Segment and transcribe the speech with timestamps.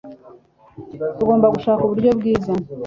[1.17, 2.51] Tugomba gushaka uburyo bwiza.